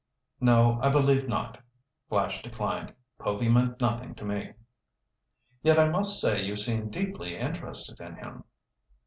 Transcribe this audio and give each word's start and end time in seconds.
"No, 0.39 0.79
I 0.81 0.89
believe 0.89 1.27
not," 1.27 1.59
Flash 2.09 2.41
declined. 2.41 2.95
"Povy 3.19 3.49
meant 3.49 3.79
nothing 3.79 4.15
to 4.15 4.25
me." 4.25 4.53
"Yet 5.61 5.77
I 5.77 5.89
must 5.89 6.19
say 6.19 6.41
you 6.43 6.55
seem 6.55 6.89
deeply 6.89 7.37
interested 7.37 7.99
in 7.99 8.15
him." 8.15 8.45